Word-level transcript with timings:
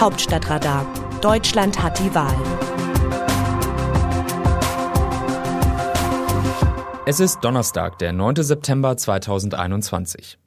Hauptstadtradar. 0.00 0.86
Deutschland 1.20 1.82
hat 1.82 1.98
die 1.98 2.14
Wahl. 2.14 2.34
Es 7.04 7.20
ist 7.20 7.40
Donnerstag, 7.42 7.98
der 7.98 8.14
9. 8.14 8.36
September 8.36 8.96
2021. 8.96 10.38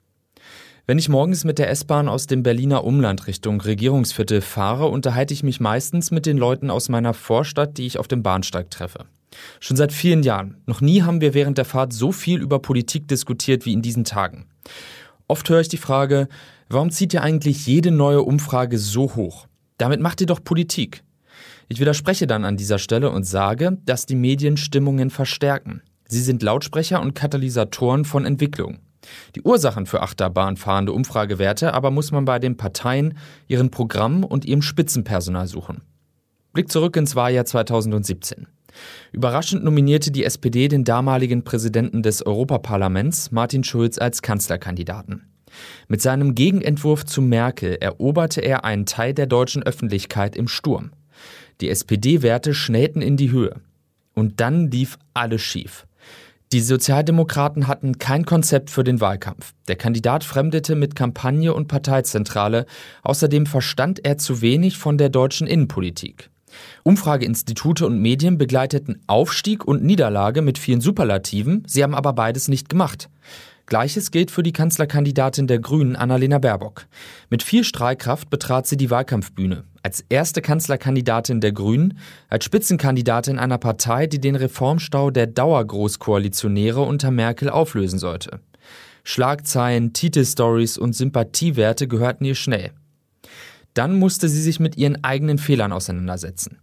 Wenn 0.88 0.98
ich 0.98 1.08
morgens 1.08 1.44
mit 1.44 1.60
der 1.60 1.70
S-Bahn 1.70 2.08
aus 2.08 2.26
dem 2.26 2.42
Berliner 2.42 2.82
Umland 2.82 3.28
Richtung 3.28 3.60
Regierungsviertel 3.60 4.40
fahre, 4.40 4.88
unterhalte 4.88 5.32
ich 5.32 5.44
mich 5.44 5.60
meistens 5.60 6.10
mit 6.10 6.26
den 6.26 6.36
Leuten 6.36 6.68
aus 6.68 6.88
meiner 6.88 7.14
Vorstadt, 7.14 7.78
die 7.78 7.86
ich 7.86 8.00
auf 8.00 8.08
dem 8.08 8.24
Bahnsteig 8.24 8.72
treffe. 8.72 9.04
Schon 9.60 9.76
seit 9.76 9.92
vielen 9.92 10.24
Jahren. 10.24 10.56
Noch 10.66 10.80
nie 10.80 11.02
haben 11.02 11.20
wir 11.20 11.32
während 11.32 11.58
der 11.58 11.64
Fahrt 11.64 11.92
so 11.92 12.10
viel 12.10 12.42
über 12.42 12.58
Politik 12.58 13.06
diskutiert 13.06 13.66
wie 13.66 13.72
in 13.72 13.82
diesen 13.82 14.02
Tagen. 14.02 14.46
Oft 15.28 15.48
höre 15.48 15.60
ich 15.60 15.68
die 15.68 15.76
Frage, 15.76 16.28
warum 16.68 16.90
zieht 16.90 17.14
ihr 17.14 17.22
eigentlich 17.22 17.66
jede 17.66 17.90
neue 17.90 18.22
Umfrage 18.22 18.78
so 18.78 19.14
hoch? 19.14 19.46
Damit 19.78 20.00
macht 20.00 20.20
ihr 20.20 20.26
doch 20.26 20.42
Politik. 20.42 21.02
Ich 21.68 21.80
widerspreche 21.80 22.26
dann 22.26 22.44
an 22.44 22.56
dieser 22.56 22.78
Stelle 22.78 23.10
und 23.10 23.24
sage, 23.24 23.78
dass 23.84 24.06
die 24.06 24.16
Medien 24.16 24.56
Stimmungen 24.56 25.10
verstärken. 25.10 25.82
Sie 26.06 26.20
sind 26.20 26.42
Lautsprecher 26.42 27.00
und 27.00 27.14
Katalysatoren 27.14 28.04
von 28.04 28.24
Entwicklung. 28.24 28.78
Die 29.34 29.42
Ursachen 29.42 29.86
für 29.86 30.02
achterbahnfahrende 30.02 30.92
Umfragewerte 30.92 31.74
aber 31.74 31.90
muss 31.90 32.10
man 32.12 32.24
bei 32.24 32.38
den 32.38 32.56
Parteien, 32.56 33.18
ihren 33.48 33.70
Programmen 33.70 34.24
und 34.24 34.44
ihrem 34.44 34.62
Spitzenpersonal 34.62 35.46
suchen. 35.46 35.82
Blick 36.52 36.70
zurück 36.70 36.96
ins 36.96 37.16
Wahljahr 37.16 37.44
2017. 37.44 38.46
Überraschend 39.12 39.64
nominierte 39.64 40.10
die 40.10 40.24
SPD 40.24 40.68
den 40.68 40.84
damaligen 40.84 41.44
Präsidenten 41.44 42.02
des 42.02 42.24
Europaparlaments, 42.24 43.30
Martin 43.30 43.64
Schulz, 43.64 43.98
als 43.98 44.22
Kanzlerkandidaten. 44.22 45.33
Mit 45.88 46.02
seinem 46.02 46.34
Gegenentwurf 46.34 47.04
zu 47.04 47.22
Merkel 47.22 47.76
eroberte 47.80 48.40
er 48.40 48.64
einen 48.64 48.86
Teil 48.86 49.14
der 49.14 49.26
deutschen 49.26 49.62
Öffentlichkeit 49.62 50.36
im 50.36 50.48
Sturm. 50.48 50.92
Die 51.60 51.70
SPD-Werte 51.70 52.54
schnellten 52.54 53.02
in 53.02 53.16
die 53.16 53.30
Höhe. 53.30 53.60
Und 54.14 54.40
dann 54.40 54.70
lief 54.70 54.98
alles 55.12 55.42
schief. 55.42 55.86
Die 56.52 56.60
Sozialdemokraten 56.60 57.66
hatten 57.66 57.98
kein 57.98 58.24
Konzept 58.24 58.70
für 58.70 58.84
den 58.84 59.00
Wahlkampf. 59.00 59.54
Der 59.66 59.74
Kandidat 59.74 60.22
fremdete 60.22 60.76
mit 60.76 60.94
Kampagne 60.94 61.52
und 61.52 61.66
Parteizentrale. 61.66 62.66
Außerdem 63.02 63.46
verstand 63.46 64.04
er 64.04 64.18
zu 64.18 64.40
wenig 64.40 64.78
von 64.78 64.96
der 64.96 65.08
deutschen 65.08 65.48
Innenpolitik. 65.48 66.30
Umfrageinstitute 66.84 67.86
und 67.86 67.98
Medien 67.98 68.38
begleiteten 68.38 69.02
Aufstieg 69.08 69.64
und 69.64 69.82
Niederlage 69.82 70.42
mit 70.42 70.58
vielen 70.58 70.80
Superlativen, 70.80 71.64
sie 71.66 71.82
haben 71.82 71.94
aber 71.94 72.12
beides 72.12 72.46
nicht 72.46 72.68
gemacht. 72.68 73.08
Gleiches 73.66 74.10
gilt 74.10 74.30
für 74.30 74.42
die 74.42 74.52
Kanzlerkandidatin 74.52 75.46
der 75.46 75.58
Grünen 75.58 75.96
Annalena 75.96 76.38
Baerbock. 76.38 76.86
Mit 77.30 77.42
viel 77.42 77.64
Strahlkraft 77.64 78.28
betrat 78.28 78.66
sie 78.66 78.76
die 78.76 78.90
Wahlkampfbühne. 78.90 79.64
Als 79.82 80.04
erste 80.08 80.42
Kanzlerkandidatin 80.42 81.40
der 81.40 81.52
Grünen, 81.52 81.98
als 82.28 82.44
Spitzenkandidatin 82.44 83.38
einer 83.38 83.58
Partei, 83.58 84.06
die 84.06 84.20
den 84.20 84.36
Reformstau 84.36 85.10
der 85.10 85.26
Dauergroßkoalitionäre 85.26 86.82
unter 86.82 87.10
Merkel 87.10 87.48
auflösen 87.48 87.98
sollte. 87.98 88.40
Schlagzeilen, 89.02 89.92
Titelstories 89.92 90.76
und 90.76 90.94
Sympathiewerte 90.94 91.88
gehörten 91.88 92.24
ihr 92.24 92.34
schnell. 92.34 92.72
Dann 93.72 93.98
musste 93.98 94.28
sie 94.28 94.40
sich 94.40 94.60
mit 94.60 94.76
ihren 94.76 95.02
eigenen 95.04 95.38
Fehlern 95.38 95.72
auseinandersetzen. 95.72 96.58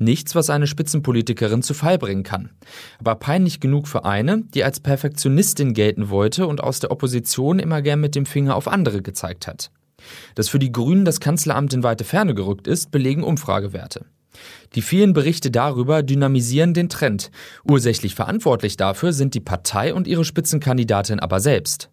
Nichts, 0.00 0.34
was 0.34 0.50
eine 0.50 0.66
Spitzenpolitikerin 0.66 1.62
zu 1.62 1.74
Fall 1.74 1.98
bringen 1.98 2.22
kann. 2.22 2.50
Aber 2.98 3.16
peinlich 3.16 3.60
genug 3.60 3.88
für 3.88 4.04
eine, 4.04 4.42
die 4.54 4.64
als 4.64 4.80
Perfektionistin 4.80 5.74
gelten 5.74 6.10
wollte 6.10 6.46
und 6.46 6.62
aus 6.62 6.80
der 6.80 6.90
Opposition 6.90 7.58
immer 7.58 7.82
gern 7.82 8.00
mit 8.00 8.14
dem 8.14 8.26
Finger 8.26 8.54
auf 8.54 8.68
andere 8.68 9.02
gezeigt 9.02 9.46
hat. 9.46 9.70
Dass 10.34 10.48
für 10.48 10.58
die 10.58 10.72
Grünen 10.72 11.04
das 11.04 11.20
Kanzleramt 11.20 11.72
in 11.72 11.82
weite 11.82 12.04
Ferne 12.04 12.34
gerückt 12.34 12.68
ist, 12.68 12.90
belegen 12.90 13.24
Umfragewerte. 13.24 14.06
Die 14.74 14.82
vielen 14.82 15.14
Berichte 15.14 15.50
darüber 15.50 16.02
dynamisieren 16.02 16.74
den 16.74 16.88
Trend. 16.88 17.30
Ursächlich 17.64 18.14
verantwortlich 18.14 18.76
dafür 18.76 19.12
sind 19.12 19.34
die 19.34 19.40
Partei 19.40 19.94
und 19.94 20.06
ihre 20.06 20.24
Spitzenkandidatin 20.24 21.18
aber 21.18 21.40
selbst. 21.40 21.90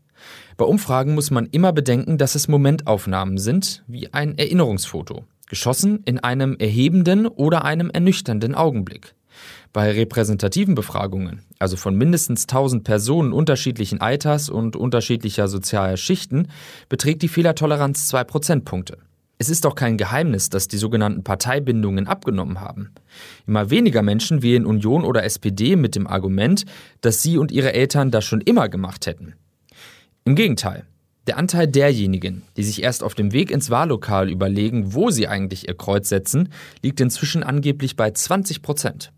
Bei 0.57 0.65
Umfragen 0.65 1.15
muss 1.15 1.31
man 1.31 1.47
immer 1.47 1.73
bedenken, 1.73 2.17
dass 2.17 2.35
es 2.35 2.47
Momentaufnahmen 2.47 3.37
sind, 3.37 3.83
wie 3.87 4.13
ein 4.13 4.37
Erinnerungsfoto 4.37 5.25
geschossen 5.47 6.01
in 6.05 6.19
einem 6.19 6.55
erhebenden 6.57 7.27
oder 7.27 7.65
einem 7.65 7.89
ernüchternden 7.89 8.55
Augenblick. 8.55 9.15
Bei 9.73 9.91
repräsentativen 9.91 10.75
Befragungen, 10.75 11.41
also 11.59 11.75
von 11.75 11.95
mindestens 11.95 12.43
1000 12.43 12.83
Personen 12.83 13.33
unterschiedlichen 13.33 13.99
Alters 13.99 14.49
und 14.49 14.75
unterschiedlicher 14.75 15.47
sozialer 15.47 15.97
Schichten, 15.97 16.47
beträgt 16.87 17.21
die 17.21 17.27
Fehlertoleranz 17.27 18.07
2 18.07 18.23
Prozentpunkte. 18.23 18.97
Es 19.37 19.49
ist 19.49 19.65
auch 19.65 19.75
kein 19.75 19.97
Geheimnis, 19.97 20.49
dass 20.49 20.69
die 20.69 20.77
sogenannten 20.77 21.25
Parteibindungen 21.25 22.07
abgenommen 22.07 22.61
haben. 22.61 22.91
Immer 23.45 23.69
weniger 23.69 24.01
Menschen 24.01 24.41
wählen 24.41 24.65
Union 24.65 25.03
oder 25.03 25.25
SPD 25.25 25.75
mit 25.75 25.95
dem 25.95 26.07
Argument, 26.07 26.63
dass 27.01 27.21
sie 27.21 27.37
und 27.37 27.51
ihre 27.51 27.73
Eltern 27.73 28.11
das 28.11 28.23
schon 28.23 28.39
immer 28.39 28.69
gemacht 28.69 29.07
hätten. 29.07 29.33
Im 30.23 30.35
Gegenteil, 30.35 30.85
der 31.27 31.37
Anteil 31.37 31.67
derjenigen, 31.67 32.43
die 32.57 32.63
sich 32.63 32.83
erst 32.83 33.03
auf 33.03 33.15
dem 33.15 33.31
Weg 33.31 33.51
ins 33.51 33.69
Wahllokal 33.69 34.29
überlegen, 34.29 34.93
wo 34.93 35.09
sie 35.09 35.27
eigentlich 35.27 35.67
ihr 35.67 35.75
Kreuz 35.75 36.09
setzen, 36.09 36.49
liegt 36.81 37.01
inzwischen 37.01 37.43
angeblich 37.43 37.95
bei 37.95 38.11
20 38.11 38.61
Prozent. 38.61 39.11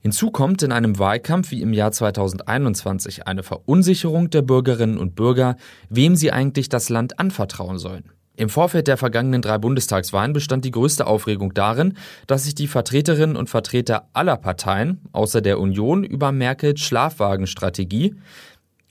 Hinzu 0.00 0.30
kommt 0.30 0.62
in 0.62 0.70
einem 0.70 0.98
Wahlkampf 0.98 1.50
wie 1.50 1.62
im 1.62 1.72
Jahr 1.72 1.90
2021 1.90 3.26
eine 3.26 3.42
Verunsicherung 3.42 4.28
der 4.28 4.42
Bürgerinnen 4.42 4.98
und 4.98 5.14
Bürger, 5.14 5.56
wem 5.88 6.14
sie 6.14 6.30
eigentlich 6.30 6.68
das 6.68 6.90
Land 6.90 7.18
anvertrauen 7.18 7.78
sollen. 7.78 8.04
Im 8.36 8.48
Vorfeld 8.48 8.88
der 8.88 8.96
vergangenen 8.96 9.42
drei 9.42 9.58
Bundestagswahlen 9.58 10.32
bestand 10.32 10.64
die 10.64 10.72
größte 10.72 11.06
Aufregung 11.06 11.54
darin, 11.54 11.94
dass 12.26 12.44
sich 12.44 12.56
die 12.56 12.66
Vertreterinnen 12.66 13.36
und 13.36 13.48
Vertreter 13.48 14.08
aller 14.12 14.36
Parteien, 14.36 15.00
außer 15.12 15.40
der 15.40 15.60
Union, 15.60 16.02
über 16.02 16.32
Merkels 16.32 16.80
Schlafwagenstrategie, 16.80 18.16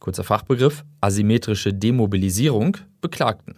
kurzer 0.04 0.26
Fachbegriff, 0.26 0.84
asymmetrische 1.00 1.74
Demobilisierung, 1.74 2.78
beklagten. 3.00 3.56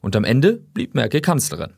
Und 0.00 0.16
am 0.16 0.24
Ende 0.24 0.54
blieb 0.72 0.94
Merkel 0.94 1.20
Kanzlerin. 1.20 1.74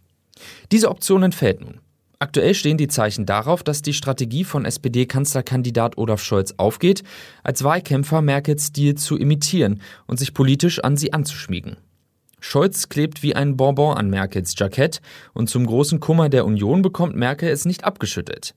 Diese 0.70 0.88
Option 0.88 1.24
entfällt 1.24 1.60
nun. 1.60 1.80
Aktuell 2.20 2.54
stehen 2.54 2.78
die 2.78 2.86
Zeichen 2.86 3.26
darauf, 3.26 3.64
dass 3.64 3.82
die 3.82 3.92
Strategie 3.92 4.44
von 4.44 4.64
SPD-Kanzlerkandidat 4.64 5.98
Olaf 5.98 6.22
Scholz 6.22 6.54
aufgeht, 6.58 7.02
als 7.42 7.64
Wahlkämpfer 7.64 8.22
Merkels 8.22 8.68
Stil 8.68 8.94
zu 8.94 9.18
imitieren 9.18 9.82
und 10.06 10.18
sich 10.20 10.32
politisch 10.32 10.78
an 10.78 10.96
sie 10.96 11.12
anzuschmiegen. 11.12 11.76
Scholz 12.38 12.88
klebt 12.88 13.24
wie 13.24 13.34
ein 13.34 13.56
Bonbon 13.56 13.96
an 13.96 14.10
Merkels 14.10 14.54
Jackett 14.56 15.00
und 15.32 15.50
zum 15.50 15.66
großen 15.66 15.98
Kummer 15.98 16.28
der 16.28 16.44
Union 16.44 16.82
bekommt 16.82 17.16
Merkel 17.16 17.48
es 17.48 17.64
nicht 17.64 17.82
abgeschüttelt. 17.82 18.54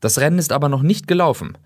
Das 0.00 0.18
Rennen 0.18 0.38
ist 0.38 0.52
aber 0.52 0.68
noch 0.68 0.82
nicht 0.82 1.06
gelaufen. 1.08 1.56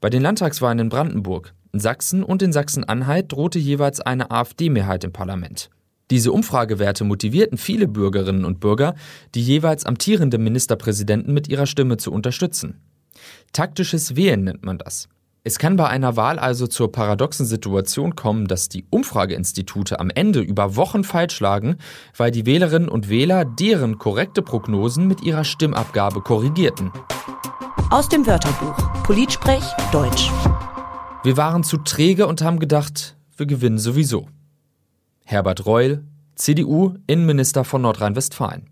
Bei 0.00 0.08
den 0.08 0.22
Landtagswahlen 0.22 0.78
in 0.78 0.88
Brandenburg, 0.88 1.52
in 1.72 1.80
Sachsen 1.80 2.22
und 2.22 2.42
in 2.42 2.52
Sachsen-Anhalt 2.52 3.32
drohte 3.32 3.58
jeweils 3.58 4.00
eine 4.00 4.30
AfD-Mehrheit 4.30 5.04
im 5.04 5.12
Parlament. 5.12 5.70
Diese 6.10 6.32
Umfragewerte 6.32 7.04
motivierten 7.04 7.58
viele 7.58 7.86
Bürgerinnen 7.86 8.44
und 8.44 8.60
Bürger, 8.60 8.94
die 9.34 9.42
jeweils 9.42 9.84
amtierenden 9.84 10.42
Ministerpräsidenten 10.42 11.34
mit 11.34 11.48
ihrer 11.48 11.66
Stimme 11.66 11.98
zu 11.98 12.12
unterstützen. 12.12 12.80
Taktisches 13.52 14.16
Wählen 14.16 14.44
nennt 14.44 14.64
man 14.64 14.78
das. 14.78 15.08
Es 15.44 15.58
kann 15.58 15.76
bei 15.76 15.88
einer 15.88 16.16
Wahl 16.16 16.38
also 16.38 16.66
zur 16.66 16.92
paradoxen 16.92 17.46
Situation 17.46 18.16
kommen, 18.16 18.48
dass 18.48 18.68
die 18.68 18.84
Umfrageinstitute 18.90 20.00
am 20.00 20.10
Ende 20.10 20.40
über 20.40 20.76
Wochen 20.76 21.04
falsch 21.04 21.40
lagen, 21.40 21.76
weil 22.16 22.30
die 22.30 22.44
Wählerinnen 22.44 22.88
und 22.88 23.08
Wähler 23.08 23.44
deren 23.44 23.98
korrekte 23.98 24.42
Prognosen 24.42 25.06
mit 25.06 25.22
ihrer 25.22 25.44
Stimmabgabe 25.44 26.20
korrigierten. 26.20 26.90
Aus 27.90 28.08
dem 28.08 28.26
Wörterbuch 28.26 28.76
Politsprech 29.04 29.64
Deutsch. 29.90 30.30
Wir 31.24 31.36
waren 31.36 31.64
zu 31.64 31.78
träge 31.78 32.28
und 32.28 32.42
haben 32.42 32.60
gedacht, 32.60 33.16
wir 33.36 33.46
gewinnen 33.46 33.78
sowieso. 33.78 34.28
Herbert 35.24 35.66
Reul, 35.66 36.04
CDU, 36.36 36.94
Innenminister 37.08 37.64
von 37.64 37.82
Nordrhein-Westfalen. 37.82 38.70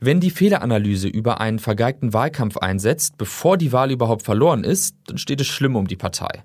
Wenn 0.00 0.20
die 0.20 0.30
Fehleranalyse 0.30 1.08
über 1.08 1.40
einen 1.40 1.58
vergeigten 1.58 2.12
Wahlkampf 2.12 2.58
einsetzt, 2.58 3.16
bevor 3.16 3.56
die 3.56 3.72
Wahl 3.72 3.90
überhaupt 3.90 4.22
verloren 4.22 4.64
ist, 4.64 4.96
dann 5.06 5.16
steht 5.16 5.40
es 5.40 5.46
schlimm 5.46 5.76
um 5.76 5.86
die 5.86 5.96
Partei. 5.96 6.44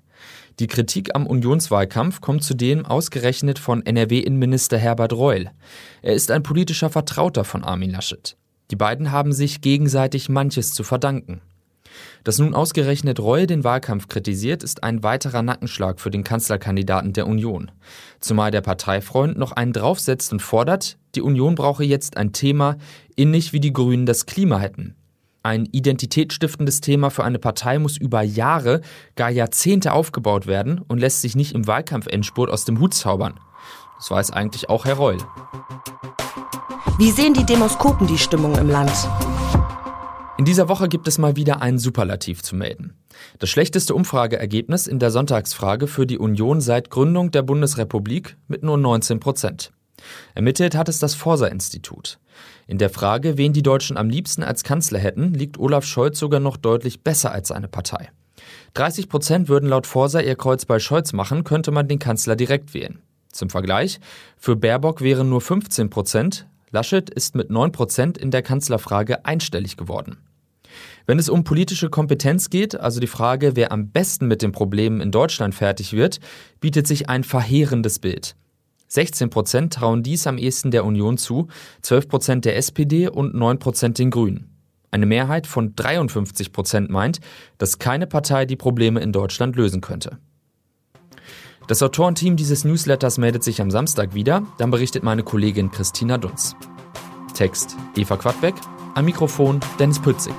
Die 0.60 0.66
Kritik 0.66 1.14
am 1.14 1.26
Unionswahlkampf 1.26 2.22
kommt 2.22 2.42
zudem 2.42 2.86
ausgerechnet 2.86 3.58
von 3.58 3.84
NRW-Innenminister 3.84 4.78
Herbert 4.78 5.12
Reul. 5.12 5.50
Er 6.00 6.14
ist 6.14 6.30
ein 6.30 6.42
politischer 6.42 6.88
Vertrauter 6.88 7.44
von 7.44 7.64
Armin 7.64 7.90
Laschet. 7.90 8.36
Die 8.70 8.76
beiden 8.76 9.12
haben 9.12 9.32
sich 9.32 9.60
gegenseitig 9.60 10.30
manches 10.30 10.72
zu 10.72 10.82
verdanken. 10.82 11.42
Dass 12.24 12.38
nun 12.38 12.54
ausgerechnet 12.54 13.20
Reul 13.20 13.46
den 13.46 13.64
Wahlkampf 13.64 14.08
kritisiert, 14.08 14.62
ist 14.62 14.82
ein 14.82 15.02
weiterer 15.02 15.42
Nackenschlag 15.42 16.00
für 16.00 16.10
den 16.10 16.24
Kanzlerkandidaten 16.24 17.12
der 17.12 17.26
Union. 17.26 17.70
Zumal 18.20 18.50
der 18.50 18.62
Parteifreund 18.62 19.38
noch 19.38 19.52
einen 19.52 19.72
draufsetzt 19.72 20.32
und 20.32 20.42
fordert, 20.42 20.98
die 21.14 21.22
Union 21.22 21.54
brauche 21.54 21.84
jetzt 21.84 22.16
ein 22.16 22.32
Thema, 22.32 22.76
ähnlich 23.16 23.52
wie 23.52 23.60
die 23.60 23.72
Grünen 23.72 24.06
das 24.06 24.26
Klima 24.26 24.58
hätten. 24.58 24.94
Ein 25.42 25.68
identitätsstiftendes 25.70 26.80
Thema 26.80 27.10
für 27.10 27.22
eine 27.22 27.38
Partei 27.38 27.78
muss 27.78 27.96
über 27.96 28.22
Jahre, 28.22 28.80
gar 29.14 29.30
Jahrzehnte 29.30 29.92
aufgebaut 29.92 30.48
werden 30.48 30.80
und 30.88 30.98
lässt 30.98 31.20
sich 31.20 31.36
nicht 31.36 31.54
im 31.54 31.68
Wahlkampfendspurt 31.68 32.50
aus 32.50 32.64
dem 32.64 32.80
Hut 32.80 32.94
zaubern. 32.94 33.38
Das 33.96 34.10
weiß 34.10 34.30
eigentlich 34.32 34.68
auch 34.68 34.84
Herr 34.84 34.96
Reul. 34.96 35.18
Wie 36.98 37.12
sehen 37.12 37.34
die 37.34 37.46
Demoskopen 37.46 38.08
die 38.08 38.18
Stimmung 38.18 38.56
im 38.56 38.68
Land? 38.68 38.90
In 40.38 40.44
dieser 40.44 40.68
Woche 40.68 40.88
gibt 40.88 41.08
es 41.08 41.16
mal 41.16 41.34
wieder 41.34 41.62
ein 41.62 41.78
Superlativ 41.78 42.42
zu 42.42 42.56
melden. 42.56 42.92
Das 43.38 43.48
schlechteste 43.48 43.94
Umfrageergebnis 43.94 44.86
in 44.86 44.98
der 44.98 45.10
Sonntagsfrage 45.10 45.86
für 45.86 46.06
die 46.06 46.18
Union 46.18 46.60
seit 46.60 46.90
Gründung 46.90 47.30
der 47.30 47.40
Bundesrepublik 47.40 48.36
mit 48.46 48.62
nur 48.62 48.76
19 48.76 49.18
Prozent. 49.18 49.72
Ermittelt 50.34 50.76
hat 50.76 50.90
es 50.90 50.98
das 50.98 51.14
Forsa-Institut. 51.14 52.18
In 52.66 52.76
der 52.76 52.90
Frage, 52.90 53.38
wen 53.38 53.54
die 53.54 53.62
Deutschen 53.62 53.96
am 53.96 54.10
liebsten 54.10 54.42
als 54.42 54.62
Kanzler 54.62 54.98
hätten, 54.98 55.32
liegt 55.32 55.58
Olaf 55.58 55.86
Scholz 55.86 56.18
sogar 56.18 56.40
noch 56.40 56.58
deutlich 56.58 57.02
besser 57.02 57.32
als 57.32 57.48
seine 57.48 57.68
Partei. 57.68 58.10
30 58.74 59.08
Prozent 59.08 59.48
würden 59.48 59.70
laut 59.70 59.86
Forsa 59.86 60.20
ihr 60.20 60.36
Kreuz 60.36 60.66
bei 60.66 60.78
Scholz 60.78 61.14
machen, 61.14 61.44
könnte 61.44 61.70
man 61.70 61.88
den 61.88 61.98
Kanzler 61.98 62.36
direkt 62.36 62.74
wählen. 62.74 63.00
Zum 63.32 63.48
Vergleich, 63.48 64.00
für 64.36 64.54
Baerbock 64.54 65.00
wären 65.00 65.30
nur 65.30 65.40
15 65.40 65.88
Prozent, 65.88 66.46
Laschet 66.72 67.08
ist 67.08 67.34
mit 67.34 67.48
9 67.48 67.72
Prozent 67.72 68.18
in 68.18 68.30
der 68.30 68.42
Kanzlerfrage 68.42 69.24
einstellig 69.24 69.78
geworden. 69.78 70.18
Wenn 71.06 71.18
es 71.18 71.28
um 71.28 71.44
politische 71.44 71.90
Kompetenz 71.90 72.50
geht, 72.50 72.78
also 72.78 73.00
die 73.00 73.06
Frage, 73.06 73.56
wer 73.56 73.72
am 73.72 73.90
besten 73.90 74.26
mit 74.26 74.42
den 74.42 74.52
Problemen 74.52 75.00
in 75.00 75.10
Deutschland 75.10 75.54
fertig 75.54 75.92
wird, 75.92 76.20
bietet 76.60 76.86
sich 76.86 77.08
ein 77.08 77.24
verheerendes 77.24 77.98
Bild. 77.98 78.36
16 78.88 79.30
Prozent 79.30 79.72
trauen 79.72 80.02
dies 80.02 80.26
am 80.26 80.38
ehesten 80.38 80.70
der 80.70 80.84
Union 80.84 81.18
zu, 81.18 81.48
12 81.82 82.08
Prozent 82.08 82.44
der 82.44 82.56
SPD 82.56 83.08
und 83.08 83.34
9 83.34 83.58
Prozent 83.58 83.98
den 83.98 84.10
Grünen. 84.10 84.50
Eine 84.90 85.06
Mehrheit 85.06 85.46
von 85.46 85.74
53 85.74 86.52
Prozent 86.52 86.90
meint, 86.90 87.20
dass 87.58 87.78
keine 87.78 88.06
Partei 88.06 88.46
die 88.46 88.56
Probleme 88.56 89.00
in 89.00 89.12
Deutschland 89.12 89.56
lösen 89.56 89.80
könnte. 89.80 90.18
Das 91.66 91.82
Autorenteam 91.82 92.36
dieses 92.36 92.64
Newsletters 92.64 93.18
meldet 93.18 93.42
sich 93.42 93.60
am 93.60 93.72
Samstag 93.72 94.14
wieder, 94.14 94.46
dann 94.58 94.70
berichtet 94.70 95.02
meine 95.02 95.24
Kollegin 95.24 95.72
Christina 95.72 96.16
Dunz. 96.16 96.54
Text 97.34 97.76
Eva 97.96 98.16
Quadbeck, 98.16 98.54
am 98.94 99.04
Mikrofon 99.04 99.60
Dennis 99.78 100.00
Pützig. 100.00 100.32